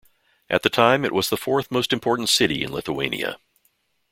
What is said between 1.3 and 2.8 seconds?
fourth most important city in